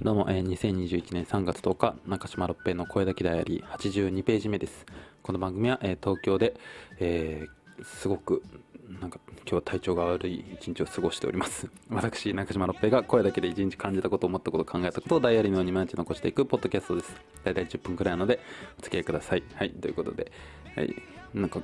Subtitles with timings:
[0.00, 4.86] どうも、えー2021年3月10日、中島六平の声だけダイアリー82ページ目です。
[5.24, 6.54] この番組は、えー東京で、
[7.00, 8.44] えーすごく、
[9.00, 11.68] なんか、今日は体調が悪い一日を過ごしております。
[11.90, 17.16] 私、中島六平が声だけで一日感じたこと、思ったこと、考えたことをダイアリーのように毎日残していくポッドキャストです。
[17.42, 18.38] だいたい10分くらいなので、
[18.78, 19.42] お付き合いください。
[19.56, 20.30] はい、ということで、
[20.76, 20.94] はい、
[21.34, 21.60] なんか、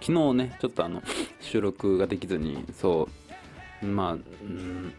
[0.00, 1.02] 昨日ね、ちょっとあの、
[1.40, 3.08] 収録ができずに、そ
[3.82, 4.94] う、まあ、うん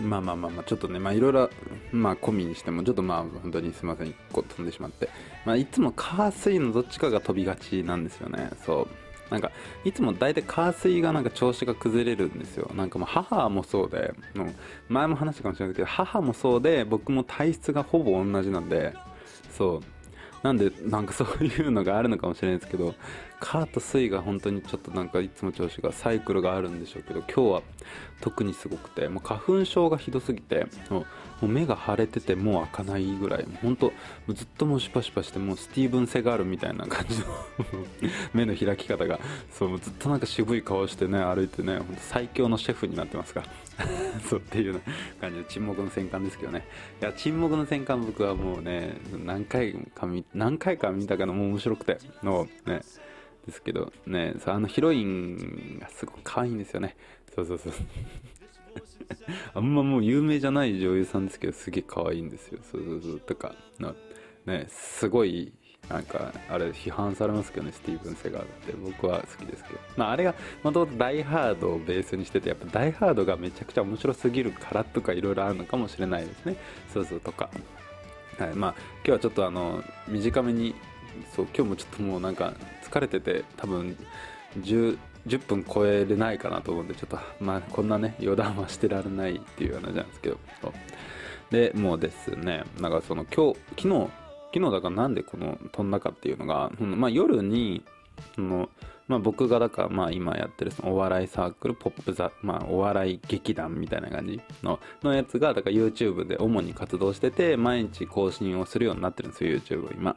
[0.00, 1.50] まあまあまあまあちょっとねまあいろいろ
[1.92, 5.08] まあ込みにしてもちょっとまあ本当にすみません1個飛んでしまって。
[5.44, 8.50] まあいつも火水のどっちかが飛びがちなんですよね。
[8.64, 8.88] そう。
[9.30, 9.50] なんか
[9.84, 12.70] いつも大体火水がなんか調子が崩れるんですよ。
[12.74, 14.54] なんかもう母もそうでもう
[14.88, 18.94] 前も話したかもしれないけど母もそうで僕も体質がほぼ同じなんで
[19.50, 19.80] そう。
[20.42, 22.94] なんでなんかそういうのがあるのかもしれないですけど
[23.44, 27.62] カーと水が本当にちょっとなんかいつも調子がサイクルがあるんでしょうけど今日は
[28.22, 31.04] 特にすごくてもう花粉症がひどすぎても
[31.42, 33.92] う目が腫れててもう開かないぐらいもう本当
[34.32, 37.26] ずっともうシュパシュパしてもうスティーブン・セガールみたいな感じの
[38.32, 39.20] 目の開き方が
[39.50, 43.42] そうずっとなんか渋い顔してね歩いてね本当最強のシェフになってますか
[44.26, 44.80] そうっていう
[45.20, 46.66] 感じで沈黙の戦艦ですけどね。
[47.02, 52.80] いや沈黙の戦艦僕はもうね何回か見何回か見たけどもう面白くてのね。
[53.46, 56.96] ですけどねあのヒロインがすごく可愛いんですよね。
[57.34, 57.72] そうそうそう。
[59.54, 62.60] あんまもう有名じゃない女優さんですけどすげえ可愛いんですよ。
[62.62, 63.20] そうそうそう。
[63.20, 63.94] とかの
[64.46, 65.52] ねすごい
[65.88, 68.72] なんかあれ批判されますけどねスティーブン・セガーって。
[68.72, 69.80] 僕は好きですけど。
[69.96, 76.56] まああれがもともとダイハードをベースにしててやっぱダイハードがめちゃくちゃ面白すぎるからとかいろいろあるのかもしれないですね。
[76.92, 77.20] そうそう。
[77.20, 77.50] とか。
[78.38, 78.54] はい。
[78.54, 80.74] まあ今日はちょっとあの短めに
[81.34, 83.96] そう今日もちょっともうなんか疲れてて多分
[84.60, 90.38] 10, 10分超えれないかなと思うんでちょっとまあこんなね余談はしてられないっていう話なんですけど。
[91.50, 94.10] でもうですねなんかその今日昨日
[94.54, 97.84] 昨日だからなんでこの飛んだかっていうのが、まあ、夜に
[98.38, 98.68] の、
[99.08, 110.16] まあ、僕がだからまあ今やってるそのお笑いサークルポップザ、まあ、お笑い劇団みたいな感じののやつがだから YouTube で主に活動してて毎日更新をするようになってるんですよ YouTube 今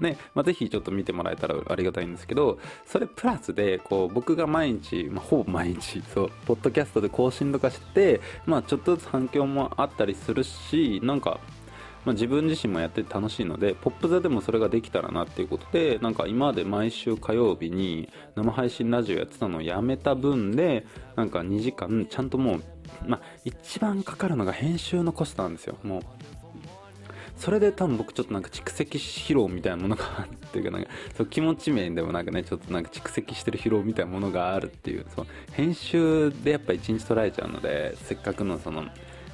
[0.00, 11.38] ね、まあ、ぜひちょっと見てもらえたらありがたいんですけどそれプラスでこう僕が毎日、まあ、ほぼ毎日そうポッドキャストで更新とかしてまあちょっとずつ反響もあったりするしなんか
[12.04, 22.62] まあ、自分自身もやってて楽しいのでポップ座でもそれができたらなっていうことでなんか今まで毎週火曜日に生配信ラジオやってたのをやめた分でなんか2時間ちゃんともう、
[23.06, 25.76] まあ、一番かかるのが編集のコストなんですよ。
[25.82, 26.02] もう
[27.36, 38.84] それで多分僕ちょっとなんか蓄積疲労みたいなものがあるっていうかなんかそう気持ち面でもなんかねちょっとなんか蓄積してる疲労みたいなものがあるっていうそう編集でやっぱ一日取られちゃうのでせっかくのその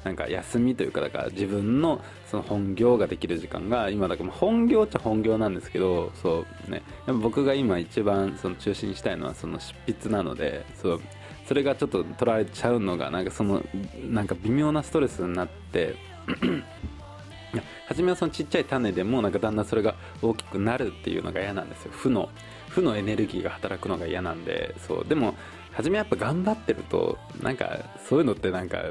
[0.03, 6.81] なんか休みというかだから自分のその本業ができる時間が今だから本業っちゃ本業なんですけどそうね。
[7.05, 11.01] やっぱ僕が今一番その中心にしたいのはその執筆なのでそう
[11.47, 13.63] それがちょっと取られちゃうのがなんかその
[14.09, 15.95] なんか微妙なストレスになって
[17.87, 21.91] 初めはそのちっちゃい種でもなんかだんだんそれが大きくなるっていうのが嫌なんですよ。
[21.91, 22.29] 負の
[22.69, 25.05] 負のエネルギーが働くのが嫌なんでそう。
[25.05, 25.35] でも
[25.73, 28.81] 初めやっぱ頑張ってるとなんかそういうのってなんか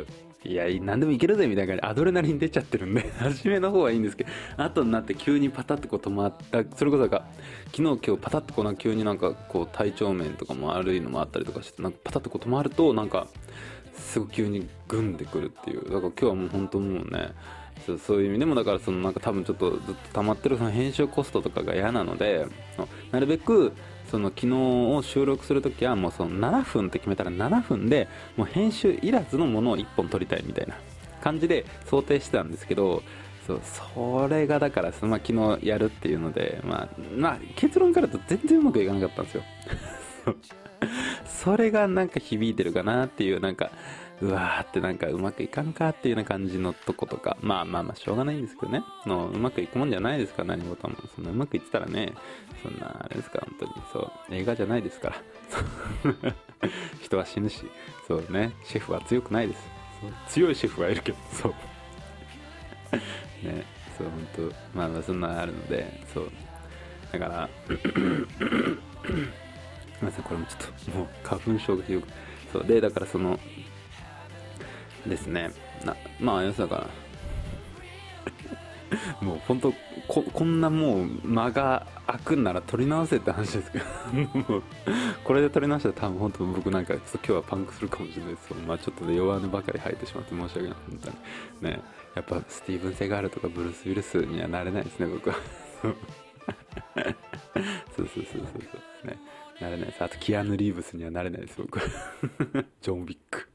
[0.42, 1.82] いや何でもいけるぜみたいな感じ。
[1.82, 3.10] でアドレナリン出ちゃってるんで。
[3.18, 4.30] 初めの方はいいんですけど。
[4.56, 6.64] 後になって急にパタッとこう止まった。
[6.76, 7.26] それこそなんか
[7.66, 13.26] 昨日今日パタッとこうな急になんかこう体調面とかも悪いのもあったりとかしてなんかパタッとこう止まるとなんか
[13.94, 15.84] すごい急にグンでくるっていう。
[15.84, 17.32] だから今日はもう本当もうね
[17.86, 22.46] そうそういう意味でもだからそのなんか多分ちょっとずっと溜まってるその編集コストとかが嫌なので
[23.10, 23.72] なるべく
[24.10, 30.74] その昨日を収録するときはもうその7分って決めたら7分でもう編集いらずのものを1本撮りたいみたいな
[31.22, 33.02] 感じで想定してたんですけど
[33.46, 39.42] そうそれがだからその、まあ、昨日やるっていうので、まあ、まあ結論からと全然うまくいかなかったんですよ。
[41.26, 43.70] それがなんか響いてるかなっていうなんか
[44.22, 47.38] うわーってなんかうまくいかんかっていうような感じのとことか。
[47.40, 48.82] まあまあまあしょうがないんですけどね。
[49.06, 52.12] のうまくいくもんじゃないですか何事もそんなうまくいってたらね。
[52.62, 53.72] そんなあれですか本当に。
[53.92, 54.34] そう。
[54.34, 55.16] 映画じゃないですから。
[57.00, 57.64] 人は死ぬし。
[58.06, 58.52] そうね。
[58.64, 59.68] シェフは強くないです。
[60.28, 61.18] 強いシェフはいるけど。
[61.32, 61.54] そう。
[63.46, 63.64] ね。
[63.96, 64.78] そう本当。
[64.78, 66.02] まあまあそんなあるので。
[66.12, 66.30] そう。
[67.12, 67.72] だからす
[70.02, 72.08] み ませんこれもちょっともう花粉症がひどく。
[72.52, 72.64] そう。
[72.66, 73.40] でだからその
[75.06, 75.50] ですね。
[75.84, 76.88] なまあ要するだか
[79.20, 79.72] ら もう本当
[80.08, 83.84] ここんなもう間が空くんなら撮り直せって話ですけど。
[85.24, 91.80] これで撮り直したら多分本当僕なんかちょっと今日はパンクするかもしれないですまあちょっとね弱音ばかり吐いてしまって申し訳ない本当にね。
[92.16, 95.36] やっぱスティーブン・セガールとかブルース・ウィルスにはなれないですね僕は。
[95.82, 95.96] そう
[97.96, 99.06] そうそうそうそう。
[99.06, 99.18] ね。
[99.60, 100.02] なれないです。
[100.02, 101.80] あとキアヌ・リーブスにはなれないです僕。
[102.80, 103.48] ジョン・ウィック。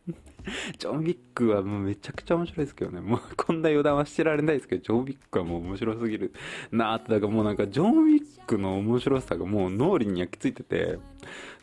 [0.78, 3.02] ジョン・ウィックはもうめちゃくちゃ面白いですけどね。
[3.02, 6.34] もうこんな余談はしてられないですけどジョン・ウィックはもう面白すぎる
[6.72, 11.00] なーってだからもうなんかジョン・ウィックの面白さがもう脳裏に焼き付いてて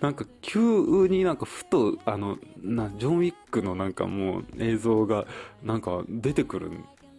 [0.01, 0.61] なんか急
[1.07, 5.27] になんかふとあのなジョン・ウィックのなんかもう映像が
[5.63, 6.71] なんか出てくる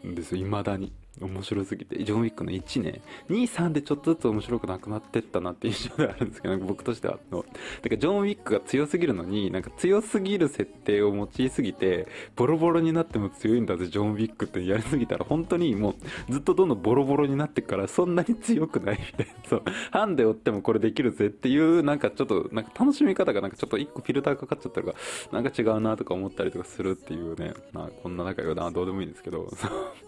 [0.05, 0.91] んですよ未だに。
[1.21, 7.19] 面白すぎてジョン・ウィックの1ね23でちょっとずつ面白くなくなってったなって印象ではあるんですけど僕としては。
[7.31, 15.25] のだからジョン・ウィックが強すぎるのになんか強すぎる設定を用いすぎてボロボロになっても強いんだぜジョン・ウィックってやりすぎたら。
[15.25, 15.95] 本当にも
[16.29, 19.49] うずっとどんどんボロボロになってからそんなに強くないみたいな。
[19.49, 19.63] そう。
[19.91, 24.93] ハンデ追ってもこれできるぜっていうなんかちょっとなんか楽しみ方がなんかちょっと1個フィルターかかっちゃったら
[25.31, 27.53] なんか違うなとか思ったりとかするっていうね。
[27.71, 29.49] まあこんな仲良などうでもいいんですけど。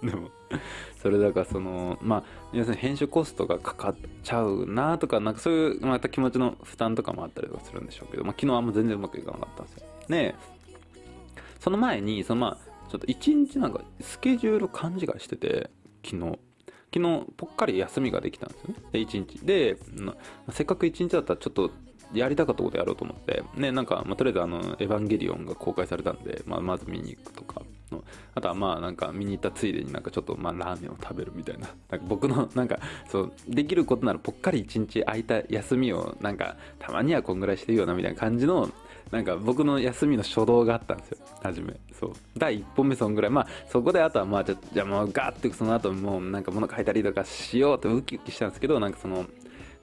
[0.04, 0.30] でも
[1.02, 9.88] それだからそのまあ要するに編集コストがかかっちゃうなとかなんかそういうまた気持ちの負担とかもあったりとかするんでしょうけど、まあ、昨日あんま全然うまくいかなかったんですよ。
[10.10, 10.36] で
[11.60, 15.70] その前にそのまあちょっと一日なんかスケジュール勘違いしてて
[16.04, 16.40] 昨日。
[16.94, 18.76] 昨日ぽっかり休みができたんですよね。
[18.94, 19.46] で1日。
[19.46, 19.78] で、
[20.52, 21.70] せっかく1日だったらちょっと
[22.14, 27.62] やりたかったことやろうと思ってねなんか、まあ、とりあえずあの「エヴァンゲリオン」が公開されたんで、まあ、まず見に行くとか。
[28.34, 31.68] あとはまあなんか見に行ったついでになんかちょっとまあラーメンを食べるみたいな。
[31.90, 32.80] なんか僕の なんか
[33.10, 38.70] そうできることならぽっかり1日空いた休みをなんかたまにはこんぐらいしていいよなみたいな感じの
[39.12, 41.18] なんか僕の休みの初動があったんですよ。
[41.44, 41.76] 初め。
[41.98, 42.14] そう。
[42.38, 43.32] 第1本目そんぐらい。
[43.32, 49.26] まあそこであとはまあじゃあもうガーってその後もうなんか物書いたりとかしようってウキウキしたんですけどなんかその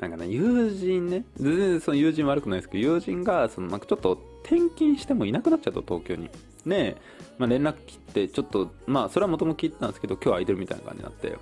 [0.00, 1.24] なんかね友人ね。
[1.36, 6.28] 全然その友人悪くないですけど友人がそのなんかちょっと転勤してもいなくなっちゃった東京に。
[6.66, 6.96] で、
[7.38, 11.36] まあ、連絡切ってちょっとまあそれはもともと聞いてたんですけど今日空いてるみたいな感じになって。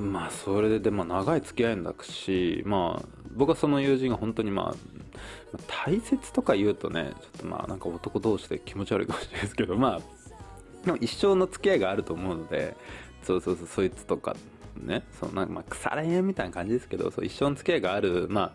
[0.00, 12.74] まあそれでで、まあ、長い付き合いんだしまあ僕はその友人が本当にまあ大切とか言うとねちょっとまあなんか男同士で気持ち悪いかもしれないですけどまあでも一生の付き合いがあると思うので
[13.22, 14.34] そうそうそうそいつとか
[14.76, 18.52] ねそのなんかまあ腐れ縁みたいな感じですけどそう一生の付き合いがあるまあ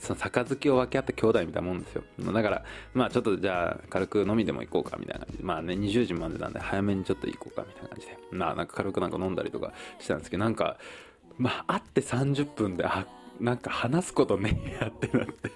[0.00, 2.04] その杯を分け合った兄弟みたいなもんですよ。
[2.18, 2.64] だから
[2.94, 5.44] まあちょっとじゃあ軽く飲みでも行こうかみたいな感じで。
[5.44, 8.18] まあね20時までなんで早めにちょっと行こうかみたいな感じで。
[8.30, 10.76] まあなんか軽くなんか飲んだりとかしたんですけどなんか
[11.38, 13.06] まあ会って30分であ
[13.40, 15.50] なんか話すことねえやってなって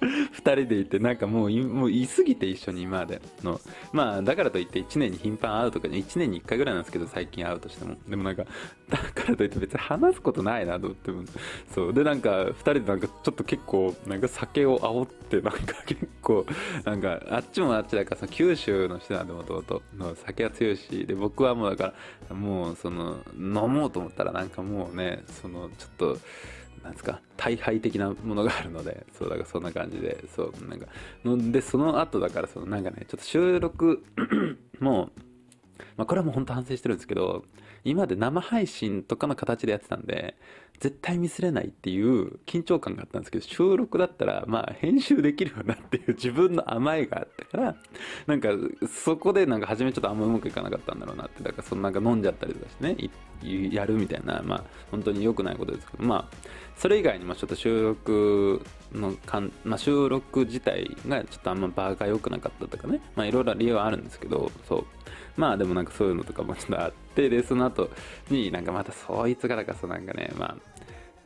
[0.32, 3.60] 2人でいてなんかもうもういすぎて一緒に今までの。
[3.92, 7.96] まあだからといって1年に頻繁会うとか1年に1回ぐらいなんですけど最近会うとしても。
[8.08, 8.44] でもなんか
[8.88, 11.22] だからといって別に話すことないなと思っても。
[11.74, 11.92] そう。
[11.92, 16.46] でなんか2人でなんかちょっと結構なんか酒を煽ってなんか 結構
[16.84, 21.06] なんかあっちもあっちだからその九州の人なんでもともとの酒は強いし。
[21.06, 21.94] で僕はもうだか
[22.30, 26.18] らもうその飲もうと思ったらなんかもうねそのちょっと
[26.82, 30.86] なんですか大敗的なものがあるのでそうだからそんな感じでそうなんか
[31.24, 34.04] のでその後だからそのなんかねちょっと収録
[34.80, 35.10] も
[35.96, 37.44] まあ、これはもう本当反省してるんですけど
[37.84, 40.36] 今まで生配信とかの形でやってたんで
[40.80, 47.76] 絶対ミスれないっていう緊張感があったんですけど収録だったらまあ編集できるよなっていう 自分の甘えがあったから
[48.26, 48.48] なんか
[48.88, 53.10] そこでなんか初めちょっとあんまうまくいかなかったんだろうなってだからそのなんか飲んじゃったりとかしてね
[53.70, 56.36] やるみたいなまあ本当に良くないことですけどまあ
[56.76, 58.62] それ以外にもちょっと収録
[58.94, 64.86] のかん、まあ、収録自体がちょっとあんま場が良くなかったとかねまあいろいろ理由はあるんですけどそう。
[65.36, 67.90] まあでもなんかそういうのとかもちょっとあってでその後
[68.30, 70.56] になんかまたそいつがだからそうなんかねま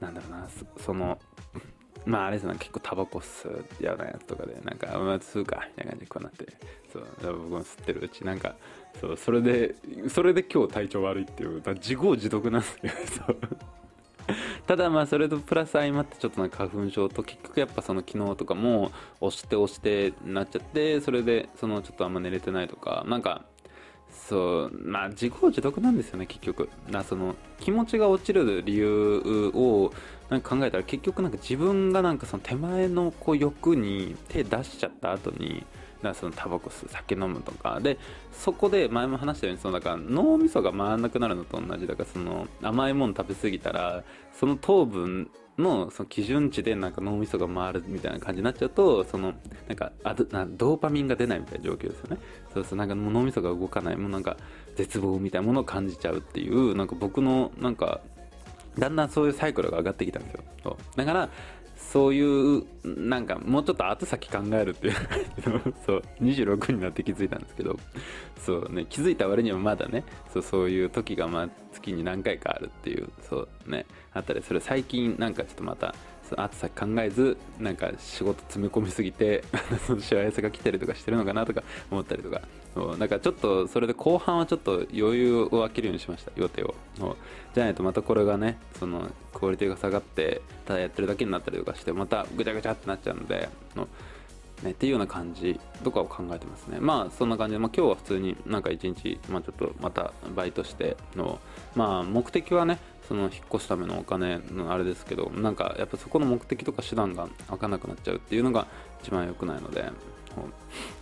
[0.00, 0.48] あなんだろうな
[0.78, 1.18] その
[2.04, 6.46] まああれですね結構タバコ吸う嫌なやつとかでなんかまあ吸うかみたいな感じでこうなって
[6.92, 7.06] そう
[7.38, 8.54] 僕も吸ってるうちなんか
[9.00, 9.74] そうそれで
[10.08, 12.94] それで今日体調悪いっていう 自業自得なんですけど
[13.26, 13.38] そう。
[14.66, 23.44] ただまあそれとプラス相まってちょっとなんか花粉症と結局やっぱその昨日とかも押して押してなっちゃってそれでそのちょっとあんま寝れてないとかなんか
[24.28, 26.68] そうまあ自業自得なんですよね結局。
[26.88, 29.92] なその気持ちが落ちる理由を
[30.30, 35.64] なんか考えたら結局なんか自分がなんかその手前のこう欲に手出しちゃった後に
[36.02, 37.80] だそのタバコ吸う酒飲むとか。
[37.80, 37.98] で
[38.32, 41.86] そこで前も話したようにそのだから脳みそが回らなくなるのと同じ。
[41.86, 49.34] だからその甘いもの食べ過ぎたらその糖分のその基準値でなんか脳みそが回るみたいな感じになっちゃうとその
[49.68, 52.18] なんかあなドーパミンが出ないみたいな状況ですよね。
[52.52, 54.36] そうそうなんか脳みそが動かないもうなんか
[54.76, 58.00] 絶望みたいなものを感じちゃうっていうなんか僕のなんか
[58.78, 60.44] だんだんそういうサイクルが上がってきたんですよ。
[60.62, 60.76] そう。
[60.96, 61.28] だから
[61.76, 64.94] そういうなんかもうちょっと後先考えるっていう
[65.86, 66.02] そう。
[66.20, 67.78] 26になって気づいたんですけど。
[68.44, 71.48] そうね気づいた割にはまだねそうそういう時がまあ
[71.84, 73.86] 月に何回かあるっていうそうね。
[74.12, 75.94] あったりそれ最近なんかちょっとまた
[76.28, 79.44] その後先考えずなんか仕事詰め込みすぎて
[79.86, 82.40] その幸せが来たりとかしてるのかなとか思ったりとか。
[82.74, 86.74] そうなんかちょっとそれで後半はちょっと余裕を空けるようにしました予定を。
[87.54, 93.86] じゃないとまたこれがねそのクオリティが下がってただやってるだけになったりとかしてまたぐちゃぐちゃってなっちゃうのでの
[94.64, 96.78] ね、っていうような感じとかを考えてますね。
[96.80, 101.38] まあそんな感じで、まあ、今日は普通になんか一日、まあ、ちょっとまたバイトしての、
[101.74, 108.66] まあ目的はね、その引っ越すためのお金のあれですけど、なんかやっぱそこの目的とか手段が分かんなくなっちゃうっていうのが
[109.02, 109.84] 一番良くないので、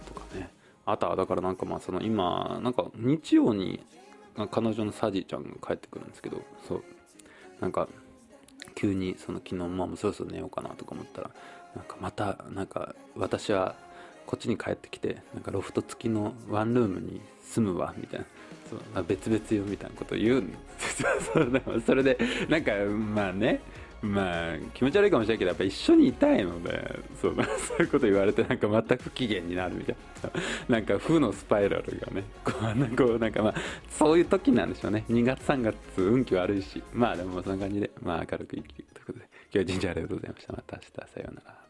[0.06, 0.50] とかね。
[0.84, 3.84] あとはだからなんかまあその今、なんか日曜に
[4.50, 6.84] 彼女のサジーちゃんが帰ってくるんですけど、そう、
[7.60, 7.88] なんか
[8.74, 11.30] 急にその昨日まあもうそろそろ寝ようかなとか思ったら
[11.74, 13.74] なんかまたなんか私は
[14.26, 18.26] こっちに帰ってきてなんかロフト付きのワンルームに住むわみたいな
[18.70, 20.40] そう別々よみたいなこと言う。
[20.40, 21.08] んですよ
[21.84, 23.60] それでなんかまあね
[24.00, 27.36] まあ気持ち悪いかもしれないけどやっぱ一緒にいたいのでそう
[27.68, 30.30] そういうこと言われてなんかまた不機嫌になるみたいな。
[30.68, 33.54] なんか負のスパイラルがねこうなんかなんかまあ
[33.90, 35.04] そういう時なんでしょうね。
[35.08, 36.82] 2月3月運気悪いし。
[36.92, 39.28] まあでもそんな感じでまあ明るく生きるということで。
[39.54, 40.52] 今日は一日ありがとうございました。
[40.54, 41.61] また明日さようなら。